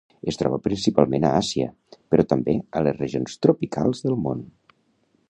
Es 0.31 0.37
troba 0.41 0.57
principalment 0.67 1.27
a 1.29 1.33
Àsia 1.41 1.67
però 2.15 2.25
també 2.33 2.55
a 2.79 2.83
les 2.89 2.97
regions 3.05 3.39
tropicals 3.47 4.03
del 4.07 4.21
món. 4.27 4.43